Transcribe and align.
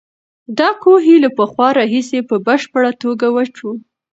دا 0.59 0.69
کوهی 0.83 1.15
له 1.23 1.29
پخوا 1.37 1.67
راهیسې 1.79 2.19
په 2.29 2.35
بشپړه 2.47 2.91
توګه 3.01 3.27
وچ 3.35 3.55
و. 3.65 3.67